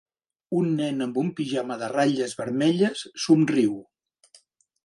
[0.59, 3.81] Un nen amb un pijama de ratlles vermelles somriu.